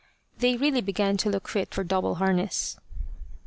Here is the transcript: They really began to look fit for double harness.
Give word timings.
They 0.39 0.57
really 0.57 0.81
began 0.81 1.15
to 1.17 1.29
look 1.29 1.47
fit 1.47 1.75
for 1.75 1.83
double 1.83 2.15
harness. 2.15 2.75